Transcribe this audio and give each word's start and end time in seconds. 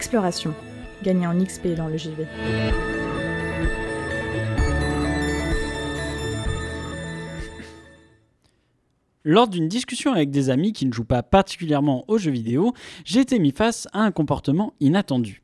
Exploration. 0.00 0.54
Gagner 1.02 1.26
en 1.26 1.38
XP 1.38 1.74
dans 1.76 1.86
le 1.86 1.98
JV. 1.98 2.24
Lors 9.24 9.46
d'une 9.46 9.68
discussion 9.68 10.14
avec 10.14 10.30
des 10.30 10.48
amis 10.48 10.72
qui 10.72 10.86
ne 10.86 10.92
jouent 10.94 11.04
pas 11.04 11.22
particulièrement 11.22 12.06
aux 12.08 12.16
jeux 12.16 12.30
vidéo, 12.30 12.72
j'ai 13.04 13.20
été 13.20 13.38
mis 13.38 13.50
face 13.50 13.88
à 13.92 14.00
un 14.00 14.10
comportement 14.10 14.72
inattendu. 14.80 15.42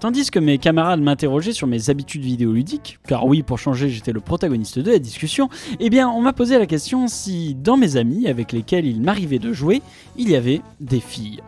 Tandis 0.00 0.30
que 0.30 0.38
mes 0.38 0.56
camarades 0.56 1.02
m'interrogeaient 1.02 1.52
sur 1.52 1.66
mes 1.66 1.90
habitudes 1.90 2.24
vidéoludiques, 2.24 2.98
car 3.06 3.26
oui, 3.26 3.42
pour 3.42 3.58
changer, 3.58 3.90
j'étais 3.90 4.12
le 4.12 4.20
protagoniste 4.20 4.78
de 4.78 4.90
la 4.90 4.98
discussion, 5.00 5.50
eh 5.80 5.90
bien, 5.90 6.08
on 6.08 6.22
m'a 6.22 6.32
posé 6.32 6.58
la 6.58 6.64
question 6.64 7.08
si, 7.08 7.54
dans 7.54 7.76
mes 7.76 7.98
amis 7.98 8.26
avec 8.26 8.52
lesquels 8.52 8.86
il 8.86 9.02
m'arrivait 9.02 9.38
de 9.38 9.52
jouer, 9.52 9.82
il 10.16 10.30
y 10.30 10.34
avait 10.34 10.62
des 10.80 11.00
filles. 11.00 11.42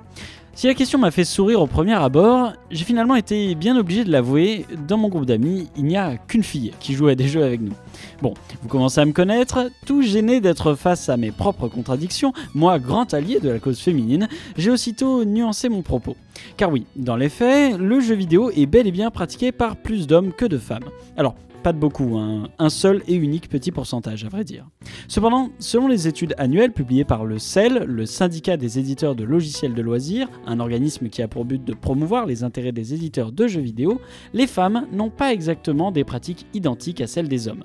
Si 0.55 0.69
la 0.69 0.75
question 0.75 0.99
m'a 0.99 1.11
fait 1.11 1.25
sourire 1.25 1.61
au 1.61 1.67
premier 1.67 1.95
abord, 1.95 2.53
j'ai 2.75 2.85
finalement 2.85 3.15
été 3.15 3.55
bien 3.55 3.79
obligé 3.79 4.03
de 4.03 4.11
l'avouer, 4.11 4.67
dans 4.89 4.99
mon 4.99 5.09
groupe 5.09 5.27
d'amis, 5.27 5.69
il 5.77 5.85
n'y 5.85 5.97
a 5.97 6.17
qu'une 6.17 6.43
fille 6.43 6.73
qui 6.81 6.93
joue 6.93 7.07
à 7.07 7.15
des 7.15 7.29
jeux 7.29 7.45
avec 7.45 7.61
nous. 7.61 7.73
Bon, 8.21 8.35
vous 8.63 8.69
commencez 8.69 9.01
à 9.01 9.05
me 9.05 9.13
connaître, 9.13 9.71
tout 9.87 10.03
gêné 10.03 10.41
d'être 10.41 10.75
face 10.75 11.09
à 11.09 11.17
mes 11.17 11.31
propres 11.31 11.69
contradictions, 11.69 12.33
moi 12.53 12.81
grand 12.81 13.15
allié 13.15 13.39
de 13.39 13.49
la 13.49 13.61
cause 13.61 13.79
féminine, 13.79 14.29
j'ai 14.59 14.73
aussitôt 14.73 15.25
nuancé 15.25 15.69
mon 15.69 15.83
propos. 15.83 16.17
Car 16.57 16.73
oui, 16.73 16.85
dans 16.97 17.15
les 17.15 17.29
faits, 17.29 17.79
le 17.79 18.01
jeu 18.01 18.17
vidéo 18.17 18.51
est 18.51 18.67
bel 18.67 18.89
et 18.89 18.93
bien 18.93 19.13
pratiqué 19.13 19.53
par 19.53 19.77
plus 19.77 20.09
d'hommes 20.09 20.33
que 20.33 20.45
de 20.45 20.59
femmes. 20.59 20.91
Alors, 21.17 21.37
pas 21.65 21.73
de 21.73 21.79
beaucoup, 21.79 22.19
hein. 22.19 22.51
un 22.59 22.69
seul 22.69 23.03
et 23.09 23.15
unique 23.15 23.49
petit 23.49 23.73
pourcentage 23.73 24.23
à 24.27 24.29
vrai 24.29 24.45
dire. 24.45 24.69
Cependant, 25.09 25.49
selon 25.59 25.89
les 25.89 26.07
études 26.07 26.35
annuelles 26.37 26.73
publiées 26.73 27.07
par 27.07 27.25
le 27.25 27.39
CEL, 27.39 27.85
le 27.87 28.05
syndicat 28.05 28.59
des 28.59 28.79
éditeurs 28.79 29.15
de 29.15 29.25
logiciels 29.25 29.73
de 29.73 29.81
loisirs, 29.81 30.29
un 30.47 30.61
organisme 30.61 31.09
qui 31.09 31.23
a 31.23 31.27
pour 31.27 31.47
but 31.47 31.65
de 31.65 31.73
promouvoir 31.73 32.27
les 32.27 32.45
intérêts 32.45 32.64
des 32.73 32.95
éditeurs 32.95 33.33
de 33.33 33.47
jeux 33.47 33.61
vidéo, 33.61 34.01
les 34.33 34.47
femmes 34.47 34.87
n'ont 34.93 35.11
pas 35.11 35.33
exactement 35.33 35.91
des 35.91 36.05
pratiques 36.05 36.47
identiques 36.55 37.01
à 37.01 37.07
celles 37.07 37.29
des 37.29 37.49
hommes. 37.49 37.65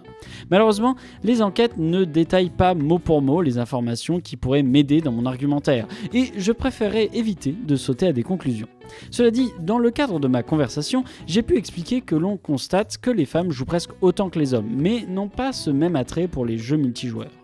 Malheureusement, 0.50 0.96
les 1.24 1.42
enquêtes 1.42 1.78
ne 1.78 2.04
détaillent 2.04 2.50
pas 2.50 2.74
mot 2.74 3.00
pour 3.00 3.22
mot 3.22 3.42
les 3.42 3.58
informations 3.58 4.20
qui 4.20 4.38
pourraient 4.38 4.64
m'aider 4.64 5.02
dans 5.02 5.12
mon 5.12 5.26
argumentaire, 5.26 5.88
et 6.14 6.32
je 6.38 6.52
préférerais 6.52 7.10
éviter 7.14 7.52
de 7.52 7.76
sauter 7.76 8.08
à 8.08 8.14
des 8.14 8.24
conclusions. 8.24 8.68
Cela 9.12 9.32
dit, 9.32 9.50
dans 9.60 9.78
le 9.78 9.92
cadre 9.92 10.20
de 10.20 10.28
ma 10.28 10.44
conversation, 10.44 11.04
j'ai 11.28 11.44
pu 11.44 11.58
expliquer 11.58 12.02
que 12.02 12.16
l'on 12.16 12.38
constate 12.38 12.98
que 12.98 13.12
les 13.12 13.26
femmes 13.26 13.52
jouent 13.52 13.66
presque 13.66 13.92
autant 14.02 14.30
que 14.30 14.40
les 14.40 14.54
hommes, 14.54 14.70
mais 14.76 15.06
n'ont 15.08 15.30
pas 15.30 15.54
ce 15.54 15.70
même 15.70 15.96
attrait 15.96 16.28
pour 16.28 16.46
les 16.46 16.58
jeux 16.58 16.78
multijoueurs. 16.78 17.39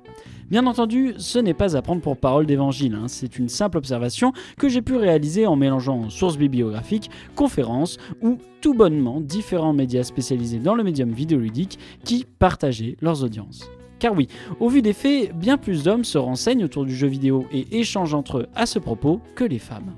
Bien 0.50 0.68
entendu, 0.68 1.16
ce 1.18 1.40
n'est 1.40 1.56
pas 1.56 1.76
à 1.76 1.82
prendre 1.82 2.02
pour 2.02 2.18
parole 2.18 2.46
d'évangile, 2.46 2.94
hein. 2.94 3.08
c'est 3.08 3.40
une 3.40 3.50
simple 3.50 3.80
observation 3.80 4.32
que 4.60 4.70
j'ai 4.70 4.84
pu 4.84 4.96
réaliser 4.96 5.48
en 5.48 5.56
mélangeant 5.56 6.12
sources 6.12 6.38
bibliographiques, 6.38 7.10
conférences 7.34 7.98
ou 8.22 8.38
tout 8.62 8.76
bonnement 8.76 9.22
différents 9.22 9.74
médias 9.74 10.04
spécialisés 10.04 10.60
dans 10.60 10.76
le 10.76 10.84
médium 10.84 11.10
vidéoludique 11.10 11.80
qui 12.04 12.28
partageaient 12.38 12.96
leurs 13.02 13.24
audiences. 13.24 13.68
Car 13.98 14.14
oui, 14.14 14.28
au 14.60 14.70
vu 14.70 14.84
des 14.84 14.94
faits, 14.94 15.36
bien 15.36 15.58
plus 15.58 15.84
d'hommes 15.84 16.04
se 16.04 16.20
renseignent 16.20 16.66
autour 16.66 16.86
du 16.86 16.96
jeu 16.96 17.08
vidéo 17.08 17.48
et 17.52 17.80
échangent 17.80 18.14
entre 18.14 18.40
eux 18.40 18.48
à 18.54 18.68
ce 18.68 18.78
propos 18.78 19.22
que 19.34 19.46
les 19.46 19.58
femmes. 19.58 19.96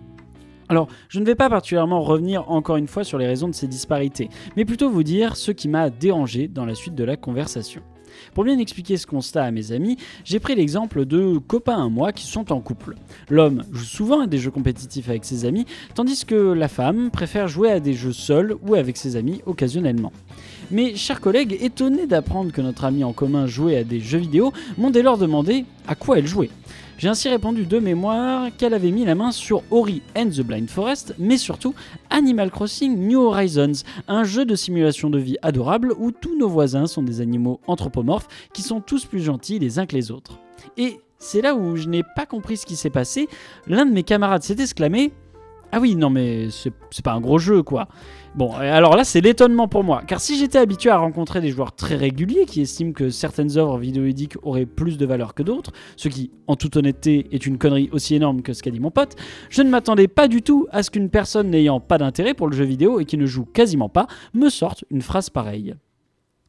Alors, 0.70 0.88
je 1.10 1.20
ne 1.20 1.26
vais 1.26 1.36
pas 1.36 1.50
particulièrement 1.50 2.02
revenir 2.02 2.50
encore 2.50 2.78
une 2.78 2.88
fois 2.88 3.04
sur 3.04 3.18
les 3.18 3.28
raisons 3.28 3.50
de 3.50 3.54
ces 3.54 3.68
disparités, 3.68 4.30
mais 4.56 4.64
plutôt 4.64 4.90
vous 4.90 5.04
dire 5.04 5.36
ce 5.36 5.52
qui 5.52 5.68
m'a 5.68 5.90
dérangé 5.90 6.48
dans 6.48 6.66
la 6.66 6.76
suite 6.76 6.96
de 6.96 7.04
la 7.04 7.18
conversation. 7.18 7.82
Pour 8.34 8.44
bien 8.44 8.58
expliquer 8.58 8.98
ce 8.98 9.08
constat 9.08 9.44
à 9.44 9.52
mes 9.52 9.72
amis, 9.72 9.98
j'ai 10.24 10.40
pris 10.40 10.56
l'exemple 10.56 11.06
de 11.06 11.38
copains 11.38 11.86
à 11.86 11.90
moi 11.90 12.12
qui 12.12 12.26
sont 12.26 12.52
en 12.52 12.60
couple. 12.60 12.96
L'homme 13.30 13.64
joue 13.72 13.84
souvent 13.84 14.22
à 14.22 14.28
des 14.28 14.38
jeux 14.38 14.52
compétitifs 14.52 15.10
avec 15.10 15.26
ses 15.26 15.46
amis, 15.46 15.66
tandis 15.96 16.26
que 16.26 16.36
la 16.36 16.68
femme 16.68 17.12
préfère 17.12 17.48
jouer 17.48 17.72
à 17.72 17.80
des 17.80 17.94
jeux 17.94 18.14
seuls 18.14 18.56
ou 18.66 18.76
avec 18.76 18.98
ses 18.98 19.16
amis 19.16 19.42
occasionnellement. 19.46 20.12
Mes 20.70 20.96
chers 20.96 21.22
collègues, 21.22 21.58
étonnés 21.62 22.08
d'apprendre 22.08 22.52
que 22.52 22.62
notre 22.62 22.84
ami 22.84 23.04
en 23.04 23.14
commun 23.14 23.48
jouait 23.48 23.78
à 23.78 23.84
des 23.84 24.00
jeux 24.00 24.18
vidéo, 24.18 24.52
m'ont 24.78 24.90
dès 24.90 25.02
lors 25.02 25.18
demandé 25.18 25.66
à 25.88 25.96
quoi 25.96 26.20
elle 26.20 26.28
jouait. 26.28 26.50
J'ai 26.98 27.10
ainsi 27.10 27.30
répondu 27.30 27.68
de 27.68 27.78
mémoire 27.78 28.50
qu'elle 28.58 28.74
avait 28.74 28.90
mis 28.90 29.06
la 29.06 29.14
main 29.14 29.32
sur 29.32 29.62
Ori 29.70 30.02
and 30.18 30.30
the 30.30 30.42
Blind 30.42 30.68
Forest, 30.68 31.14
mais 31.20 31.38
surtout 31.38 31.76
Animal 32.10 32.50
Crossing 32.50 32.98
New 33.08 33.22
Horizons, 33.22 33.84
un 34.08 34.24
jeu 34.24 34.46
de 34.46 34.56
simulation 34.56 35.12
de 35.12 35.20
vie 35.20 35.38
adorable 35.44 35.94
où 36.00 36.10
tous 36.12 36.36
nos 36.36 36.50
voisins 36.50 36.88
sont 36.88 37.04
des 37.04 37.22
animaux 37.22 37.62
anthropomorphes 37.68 38.28
qui 38.52 38.64
sont 38.64 38.82
tous 38.82 39.06
plus 39.06 39.22
gentils 39.22 39.60
les 39.60 39.78
uns 39.78 39.86
que 39.86 39.96
les 39.96 40.10
autres. 40.10 40.40
Et 40.76 41.00
c'est 41.20 41.42
là 41.42 41.54
où 41.54 41.76
je 41.76 41.88
n'ai 41.88 42.02
pas 42.16 42.26
compris 42.26 42.58
ce 42.58 42.66
qui 42.66 42.76
s'est 42.76 42.90
passé. 42.90 43.28
L'un 43.68 43.86
de 43.86 43.92
mes 43.92 44.04
camarades 44.04 44.42
s'est 44.42 44.60
exclamé 44.60 45.12
Ah 45.72 45.80
oui, 45.80 45.96
non 45.96 46.10
mais 46.10 46.48
c'est 46.50 47.04
pas 47.04 47.14
un 47.14 47.20
gros 47.20 47.40
jeu 47.40 47.62
quoi. 47.62 47.88
Bon, 48.36 48.54
alors 48.54 48.96
là, 48.96 49.04
c'est 49.04 49.20
l'étonnement 49.20 49.68
pour 49.68 49.84
moi. 49.84 50.04
Car 50.06 50.22
si 50.22 50.38
j'étais 50.38 50.60
habitué 50.60 50.92
à 50.92 50.98
rencontrer 50.98 51.42
des 51.42 51.50
joueurs 51.50 51.76
très 51.76 51.96
réguliers 51.96 52.46
qui 52.46 52.62
estiment 52.62 52.92
que 52.92 53.10
certaines 53.10 53.58
œuvres 53.58 53.80
vidéoludiques 53.80 54.36
auraient 54.44 54.68
plus 54.68 54.98
de 54.98 55.06
valeur 55.08 55.34
que 55.34 55.42
d'autres, 55.42 55.72
ce 55.96 56.08
qui, 56.08 56.30
en 56.46 56.56
toute 56.56 56.78
honnêteté, 56.78 57.28
est 57.32 57.48
une 57.48 57.58
connerie 57.58 57.90
aussi 57.92 58.14
énorme 58.14 58.44
que 58.44 58.54
ce 58.54 58.62
qu'a 58.62 58.70
dit 58.70 58.80
mon 58.80 58.92
pote, 58.92 59.16
je 59.50 59.64
ne 59.64 59.70
m'attendais 59.70 60.08
pas 60.08 60.28
du 60.28 60.44
tout 60.44 60.68
à 60.72 60.84
ce 60.84 60.92
qu'une 60.92 61.10
personne 61.10 61.50
n'ayant 61.50 61.80
pas 61.80 61.98
d'intérêt 61.98 62.36
pour 62.36 62.48
le 62.48 62.56
jeu 62.56 62.66
vidéo 62.66 63.00
et 63.00 63.06
qui 63.06 63.18
ne 63.18 63.26
joue 63.26 63.46
quasiment 63.46 63.90
pas 63.90 64.06
me 64.36 64.50
sorte 64.50 64.86
une 64.92 65.02
phrase 65.02 65.32
pareille. 65.32 65.74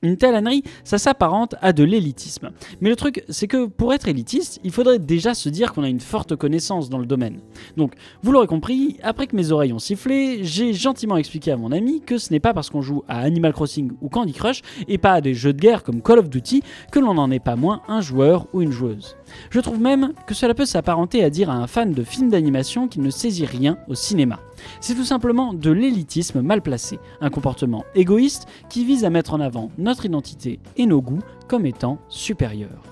Une 0.03 0.17
telle 0.17 0.37
ânerie, 0.37 0.63
ça 0.85 0.97
s'apparente 0.97 1.57
à 1.61 1.73
de 1.73 1.83
l'élitisme. 1.83 2.51
Mais 2.81 2.89
le 2.89 2.95
truc, 2.95 3.25
c'est 3.29 3.49
que 3.49 3.67
pour 3.67 3.93
être 3.93 4.07
élitiste, 4.07 4.61
il 4.63 4.71
faudrait 4.71 5.01
déjà 5.01 5.35
se 5.35 5.49
dire 5.49 5.73
qu'on 5.73 5.83
a 5.83 5.89
une 5.89 5.99
forte 5.99 6.37
connaissance 6.37 6.89
dans 6.89 6.99
le 6.99 7.07
domaine. 7.07 7.41
Donc, 7.77 7.95
vous 8.23 8.31
l'aurez 8.31 8.47
compris, 8.47 8.97
après 9.03 9.27
que 9.27 9.35
mes 9.35 9.51
oreilles 9.51 9.73
ont 9.73 9.81
sifflé, 9.81 10.45
j'ai 10.45 10.73
gentiment 10.73 11.17
expliqué 11.17 11.51
à 11.51 11.57
mon 11.57 11.73
ami 11.73 12.01
que 12.01 12.17
ce 12.19 12.33
n'est 12.33 12.39
pas 12.39 12.55
parce 12.55 12.71
qu'on 12.71 12.83
joue 12.83 13.03
à 13.09 13.19
Animal 13.19 13.53
Crossing 13.53 13.91
ou 14.01 14.09
Candy 14.09 14.33
Crush, 14.33 14.63
et 14.87 14.99
pas 14.99 15.15
à 15.15 15.21
des 15.21 15.35
jeux 15.35 15.53
de 15.53 15.61
guerre 15.61 15.83
comme 15.83 16.01
Call 16.01 16.21
of 16.21 16.31
Duty, 16.31 16.63
que 16.93 17.01
l'on 17.01 17.15
n'en 17.15 17.31
est 17.33 17.41
pas 17.41 17.57
moins 17.57 17.83
un 17.89 18.01
joueur 18.01 18.47
ou 18.53 18.63
une 18.63 18.73
joueuse. 18.73 19.17
Je 19.51 19.61
trouve 19.61 19.81
même 19.81 20.13
que 20.27 20.35
cela 20.35 20.55
peut 20.55 20.67
s'apparenter 20.67 21.25
à 21.25 21.31
dire 21.31 21.51
à 21.51 21.55
un 21.55 21.67
fan 21.67 21.93
de 21.93 22.05
films 22.05 22.31
d'animation 22.31 22.87
qu'il 22.87 23.03
ne 23.03 23.11
saisit 23.11 23.47
rien 23.47 23.79
au 23.89 23.95
cinéma. 23.95 24.39
C'est 24.81 24.95
tout 24.95 25.05
simplement 25.05 25.53
de 25.55 25.71
l'élitisme 25.71 26.41
mal 26.43 26.63
placé, 26.63 26.99
un 27.21 27.31
comportement 27.31 27.85
égoïste 27.95 28.47
qui 28.69 28.85
vise 28.85 29.05
à 29.05 29.11
mettre 29.11 29.35
en 29.35 29.41
avant 29.41 29.71
notre 29.79 30.07
identité 30.07 30.61
et 30.77 30.87
nos 30.87 31.03
goûts 31.03 31.23
comme 31.49 31.67
étant 31.67 31.99
supérieurs. 32.09 32.83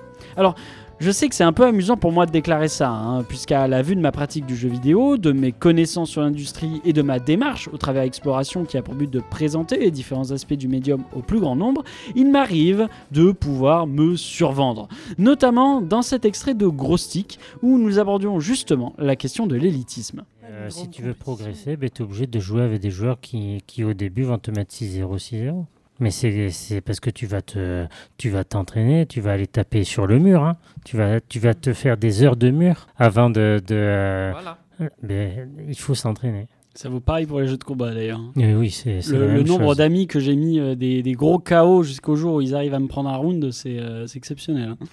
Je 0.98 1.10
sais 1.10 1.28
que 1.28 1.34
c'est 1.34 1.44
un 1.44 1.52
peu 1.52 1.64
amusant 1.64 1.96
pour 1.96 2.10
moi 2.10 2.24
de 2.24 2.30
déclarer 2.30 2.68
ça, 2.68 2.88
hein, 2.88 3.22
puisqu'à 3.22 3.68
la 3.68 3.82
vue 3.82 3.96
de 3.96 4.00
ma 4.00 4.12
pratique 4.12 4.46
du 4.46 4.56
jeu 4.56 4.68
vidéo, 4.68 5.18
de 5.18 5.30
mes 5.30 5.52
connaissances 5.52 6.10
sur 6.10 6.22
l'industrie 6.22 6.80
et 6.84 6.92
de 6.94 7.02
ma 7.02 7.18
démarche 7.18 7.68
au 7.68 7.76
travers 7.76 8.02
Exploration 8.02 8.64
qui 8.64 8.78
a 8.78 8.82
pour 8.82 8.94
but 8.94 9.10
de 9.10 9.20
présenter 9.20 9.76
les 9.78 9.90
différents 9.90 10.30
aspects 10.30 10.54
du 10.54 10.68
médium 10.68 11.04
au 11.14 11.20
plus 11.20 11.38
grand 11.38 11.54
nombre, 11.54 11.84
il 12.14 12.30
m'arrive 12.30 12.88
de 13.12 13.30
pouvoir 13.32 13.86
me 13.86 14.16
survendre. 14.16 14.88
Notamment 15.18 15.82
dans 15.82 16.02
cet 16.02 16.24
extrait 16.24 16.54
de 16.54 16.66
Gros 16.66 16.96
Stick 16.96 17.38
où 17.62 17.78
nous 17.78 17.98
abordions 17.98 18.40
justement 18.40 18.94
la 18.98 19.16
question 19.16 19.46
de 19.46 19.56
l'élitisme. 19.56 20.24
Euh, 20.44 20.70
si 20.70 20.88
tu 20.88 21.02
veux 21.02 21.14
progresser, 21.14 21.76
ben, 21.76 21.90
tu 21.90 22.02
es 22.02 22.04
obligé 22.04 22.26
de 22.26 22.40
jouer 22.40 22.62
avec 22.62 22.80
des 22.80 22.90
joueurs 22.90 23.20
qui, 23.20 23.62
qui 23.66 23.84
au 23.84 23.92
début 23.92 24.22
vont 24.22 24.38
te 24.38 24.50
mettre 24.50 24.74
6-0, 24.74 25.18
6-0. 25.18 25.64
Mais 25.98 26.10
c'est 26.10 26.80
parce 26.84 27.00
que 27.00 27.10
tu 27.10 27.26
vas 27.26 27.42
te 27.42 27.86
tu 28.18 28.28
vas 28.30 28.44
t'entraîner, 28.44 29.06
tu 29.06 29.20
vas 29.20 29.32
aller 29.32 29.46
taper 29.46 29.84
sur 29.84 30.06
le 30.06 30.18
mur. 30.18 30.42
Hein. 30.42 30.56
Tu, 30.84 30.96
vas, 30.96 31.20
tu 31.20 31.38
vas 31.38 31.54
te 31.54 31.72
faire 31.72 31.96
des 31.96 32.22
heures 32.22 32.36
de 32.36 32.50
mur 32.50 32.86
avant 32.96 33.30
de. 33.30 33.60
de 33.66 33.74
euh, 33.74 34.30
Voilà. 34.32 34.58
ben, 35.02 35.48
il 35.68 35.78
faut 35.78 35.94
s'entraîner. 35.94 36.48
Ça 36.74 36.90
vaut 36.90 37.00
pareil 37.00 37.24
pour 37.24 37.40
les 37.40 37.46
jeux 37.46 37.56
de 37.56 37.64
combat 37.64 37.94
d'ailleurs. 37.94 38.20
Oui, 38.36 38.52
oui, 38.54 38.70
c'est 38.70 39.00
Le, 39.08 39.42
nombre 39.42 39.74
d'amis 39.74 40.06
que 40.06 40.20
j'ai 40.20 40.36
mis 40.36 40.60
euh, 40.60 40.74
des, 40.74 41.02
des 41.02 41.12
gros 41.12 41.38
KO 41.38 41.82
jusqu'au 41.82 42.16
jour 42.16 42.34
où 42.34 42.40
ils 42.42 42.54
arrivent 42.54 42.74
à 42.74 42.78
me 42.78 42.86
prendre 42.88 43.08
un 43.08 43.16
round, 43.16 43.50
c'est 43.50 43.78
euh, 43.78 44.06
c'est 44.06 44.18
exceptionnel. 44.18 44.68
hein. 44.68 44.86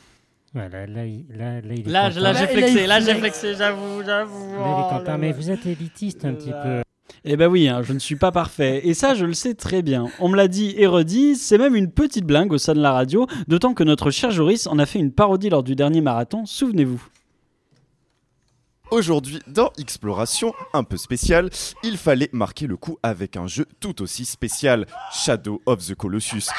Voilà, 0.54 0.86
là, 0.86 1.04
là, 1.36 1.62
là, 1.62 2.10
Là, 2.10 2.34
j'ai 2.34 2.48
flexé, 2.48 2.86
là 2.88 3.00
j'ai 3.00 3.16
flex. 3.16 3.20
flexé, 3.40 3.56
j'avoue, 3.58 4.04
j'avoue. 4.06 4.54
Oh 4.58 5.00
Mais 5.20 5.32
vous 5.32 5.50
êtes 5.50 5.66
élitiste 5.66 6.24
un 6.26 6.34
petit 6.36 6.52
peu. 6.52 6.84
Eh 7.26 7.38
ben 7.38 7.48
oui, 7.48 7.70
hein, 7.70 7.82
je 7.84 7.94
ne 7.94 8.00
suis 8.00 8.18
pas 8.18 8.34
parfait. 8.34 8.82
Et 8.86 8.94
ça, 8.94 9.14
je 9.16 9.26
le 9.26 9.34
sais 9.34 9.54
très 9.54 9.82
bien. 9.82 10.08
On 10.20 10.28
me 10.28 10.36
l'a 10.36 10.50
dit 10.50 10.74
et 10.78 10.88
redit, 10.88 11.36
c'est 11.36 11.58
même 11.58 11.74
une 11.74 11.90
petite 11.90 12.26
blague 12.26 12.52
au 12.52 12.58
sein 12.58 12.74
de 12.74 12.82
la 12.82 12.92
radio, 12.92 13.28
d'autant 13.48 13.74
que 13.74 13.84
notre 13.84 14.12
cher 14.12 14.30
Joris 14.30 14.68
en 14.68 14.78
a 14.78 14.86
fait 14.86 15.00
une 15.00 15.14
parodie 15.14 15.50
lors 15.50 15.64
du 15.64 15.74
dernier 15.74 16.02
marathon, 16.02 16.46
souvenez-vous. 16.46 17.02
Aujourd'hui, 18.94 19.40
dans 19.48 19.72
Exploration, 19.80 20.54
un 20.72 20.84
peu 20.84 20.98
spécial, 20.98 21.50
il 21.82 21.98
fallait 21.98 22.30
marquer 22.32 22.68
le 22.68 22.78
coup 22.78 23.00
avec 23.02 23.38
un 23.38 23.48
jeu 23.48 23.66
tout 23.80 24.04
aussi 24.04 24.24
spécial, 24.24 24.86
Shadow 25.12 25.64
of 25.66 25.84
the 25.84 25.96
Colossus. 25.96 26.50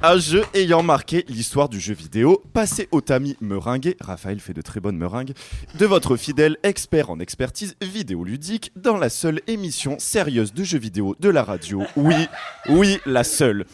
Un 0.00 0.16
jeu 0.18 0.44
ayant 0.54 0.84
marqué 0.84 1.24
l'histoire 1.26 1.68
du 1.68 1.80
jeu 1.80 1.92
vidéo, 1.92 2.44
passé 2.52 2.86
au 2.92 3.00
tamis 3.00 3.36
meringué, 3.40 3.96
Raphaël 4.00 4.38
fait 4.38 4.54
de 4.54 4.62
très 4.62 4.78
bonnes 4.78 4.98
meringues, 4.98 5.32
de 5.80 5.84
votre 5.84 6.16
fidèle 6.16 6.58
expert 6.62 7.10
en 7.10 7.18
expertise 7.18 7.74
vidéoludique 7.82 8.70
dans 8.76 8.96
la 8.96 9.08
seule 9.08 9.40
émission 9.48 9.96
sérieuse 9.98 10.54
de 10.54 10.62
jeux 10.62 10.78
vidéo 10.78 11.16
de 11.18 11.28
la 11.28 11.42
radio. 11.42 11.82
Oui, 11.96 12.28
oui, 12.68 13.00
la 13.04 13.24
seule. 13.24 13.66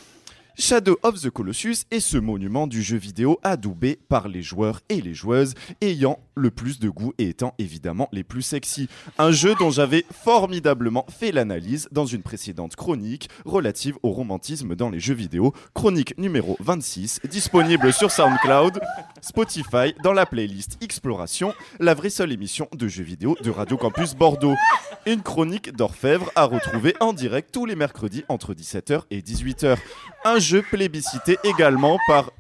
Shadow 0.59 0.99
of 1.03 1.21
the 1.21 1.29
Colossus 1.29 1.85
est 1.91 2.01
ce 2.01 2.17
monument 2.17 2.67
du 2.67 2.83
jeu 2.83 2.97
vidéo 2.97 3.39
adoubé 3.43 3.99
par 4.09 4.27
les 4.27 4.41
joueurs 4.41 4.81
et 4.89 5.03
les 5.03 5.13
joueuses 5.13 5.53
ayant 5.83 6.19
le 6.35 6.51
plus 6.51 6.79
de 6.79 6.89
goût 6.89 7.13
et 7.19 7.29
étant 7.29 7.55
évidemment 7.59 8.09
les 8.11 8.25
plus 8.25 8.41
sexy. 8.41 8.89
Un 9.19 9.33
jeu 9.33 9.55
dont 9.59 9.71
j'avais 9.71 10.07
formidablement 10.11 11.05
fait 11.11 11.31
l'analyse 11.31 11.89
dans 11.93 12.07
une 12.07 12.23
précédente 12.23 12.75
chronique 12.75 13.29
relative 13.45 13.99
au 14.03 14.13
romantisme 14.13 14.75
dans 14.77 14.89
les 14.89 14.99
jeux 14.99 15.15
vidéo, 15.15 15.53
chronique 15.75 16.17
numéro 16.17 16.57
26, 16.61 17.21
disponible 17.29 17.93
sur 17.93 18.11
SoundCloud, 18.11 18.81
Spotify, 19.21 19.93
dans 20.03 20.15
la 20.15 20.25
playlist 20.25 20.79
Exploration, 20.81 21.53
la 21.81 21.93
vraie 21.93 22.11
seule 22.11 22.33
émission 22.33 22.67
de 22.75 22.89
jeux 22.89 23.05
vidéo 23.05 23.37
de 23.43 23.51
Radio 23.51 23.77
Campus 23.77 24.15
Bordeaux. 24.15 24.55
Une 25.05 25.23
chronique 25.23 25.77
d'orfèvre 25.77 26.31
à 26.35 26.45
retrouver 26.45 26.95
en 27.01 27.13
direct 27.13 27.51
tous 27.53 27.67
les 27.67 27.77
mercredis 27.77 28.25
entre 28.29 28.55
17h 28.55 29.03
et 29.11 29.21
18h. 29.21 29.77
Un 30.25 30.39
jeu 30.47 30.63
plébiscité 30.63 31.39
également 31.43 31.99
par 32.07 32.31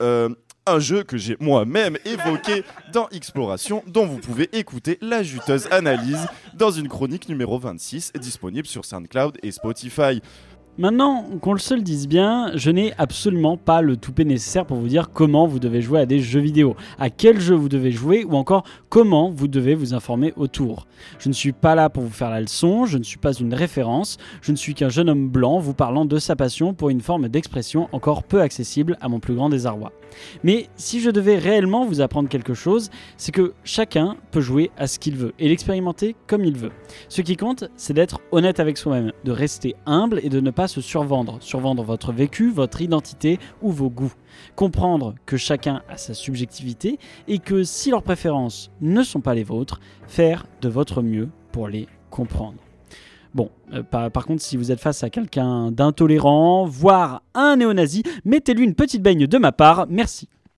euh, 0.00 0.28
un 0.64 0.78
jeu 0.78 1.02
que 1.02 1.16
j'ai 1.16 1.36
moi-même 1.40 1.98
évoqué 2.04 2.62
dans 2.92 3.08
Exploration, 3.08 3.82
dont 3.88 4.06
vous 4.06 4.18
pouvez 4.18 4.48
écouter 4.56 4.96
la 5.00 5.24
juteuse 5.24 5.66
analyse 5.72 6.28
dans 6.54 6.70
une 6.70 6.88
chronique 6.88 7.28
numéro 7.28 7.58
26 7.58 8.12
disponible 8.20 8.68
sur 8.68 8.84
SoundCloud 8.84 9.38
et 9.42 9.50
Spotify. 9.50 10.22
Maintenant 10.78 11.26
qu'on 11.42 11.52
le 11.52 11.58
se 11.58 11.74
le 11.74 11.82
dise 11.82 12.08
bien, 12.08 12.50
je 12.54 12.70
n'ai 12.70 12.94
absolument 12.96 13.58
pas 13.58 13.82
le 13.82 13.98
toupet 13.98 14.24
nécessaire 14.24 14.64
pour 14.64 14.78
vous 14.78 14.88
dire 14.88 15.10
comment 15.10 15.46
vous 15.46 15.58
devez 15.58 15.82
jouer 15.82 16.00
à 16.00 16.06
des 16.06 16.18
jeux 16.18 16.40
vidéo, 16.40 16.76
à 16.98 17.10
quel 17.10 17.38
jeu 17.40 17.54
vous 17.54 17.68
devez 17.68 17.92
jouer 17.92 18.24
ou 18.24 18.36
encore 18.36 18.64
comment 18.88 19.30
vous 19.30 19.48
devez 19.48 19.74
vous 19.74 19.92
informer 19.92 20.32
autour. 20.34 20.86
Je 21.18 21.28
ne 21.28 21.34
suis 21.34 21.52
pas 21.52 21.74
là 21.74 21.90
pour 21.90 22.02
vous 22.02 22.08
faire 22.08 22.30
la 22.30 22.40
leçon, 22.40 22.86
je 22.86 22.96
ne 22.96 23.02
suis 23.02 23.18
pas 23.18 23.34
une 23.34 23.52
référence, 23.52 24.16
je 24.40 24.50
ne 24.50 24.56
suis 24.56 24.72
qu'un 24.72 24.88
jeune 24.88 25.10
homme 25.10 25.28
blanc 25.28 25.58
vous 25.58 25.74
parlant 25.74 26.06
de 26.06 26.18
sa 26.18 26.36
passion 26.36 26.72
pour 26.72 26.88
une 26.88 27.02
forme 27.02 27.28
d'expression 27.28 27.90
encore 27.92 28.22
peu 28.22 28.40
accessible 28.40 28.96
à 29.02 29.10
mon 29.10 29.20
plus 29.20 29.34
grand 29.34 29.50
désarroi. 29.50 29.92
Mais 30.42 30.68
si 30.76 31.00
je 31.00 31.10
devais 31.10 31.36
réellement 31.36 31.84
vous 31.84 32.00
apprendre 32.00 32.30
quelque 32.30 32.54
chose, 32.54 32.90
c'est 33.18 33.32
que 33.32 33.52
chacun 33.62 34.16
peut 34.30 34.40
jouer 34.40 34.70
à 34.78 34.86
ce 34.86 34.98
qu'il 34.98 35.16
veut 35.16 35.32
et 35.38 35.48
l'expérimenter 35.48 36.16
comme 36.26 36.44
il 36.44 36.56
veut. 36.56 36.72
Ce 37.08 37.20
qui 37.20 37.36
compte, 37.36 37.64
c'est 37.76 37.94
d'être 37.94 38.20
honnête 38.30 38.60
avec 38.60 38.78
soi-même, 38.78 39.12
de 39.24 39.32
rester 39.32 39.74
humble 39.84 40.20
et 40.22 40.28
de 40.28 40.40
ne 40.40 40.50
se 40.68 40.80
survendre, 40.80 41.38
survendre 41.40 41.82
votre 41.82 42.12
vécu, 42.12 42.50
votre 42.50 42.80
identité 42.80 43.38
ou 43.60 43.70
vos 43.70 43.90
goûts. 43.90 44.12
Comprendre 44.56 45.14
que 45.26 45.36
chacun 45.36 45.82
a 45.88 45.96
sa 45.96 46.14
subjectivité 46.14 46.98
et 47.28 47.38
que 47.38 47.64
si 47.64 47.90
leurs 47.90 48.02
préférences 48.02 48.70
ne 48.80 49.02
sont 49.02 49.20
pas 49.20 49.34
les 49.34 49.44
vôtres, 49.44 49.80
faire 50.06 50.46
de 50.60 50.68
votre 50.68 51.02
mieux 51.02 51.28
pour 51.52 51.68
les 51.68 51.86
comprendre. 52.10 52.58
Bon, 53.34 53.50
euh, 53.72 53.82
par, 53.82 54.10
par 54.10 54.26
contre, 54.26 54.42
si 54.42 54.56
vous 54.56 54.70
êtes 54.70 54.80
face 54.80 55.02
à 55.02 55.10
quelqu'un 55.10 55.72
d'intolérant, 55.72 56.66
voire 56.66 57.22
un 57.34 57.56
néo-nazi, 57.56 58.02
mettez-lui 58.24 58.64
une 58.64 58.74
petite 58.74 59.02
baigne 59.02 59.26
de 59.26 59.38
ma 59.38 59.52
part, 59.52 59.86
merci. 59.88 60.28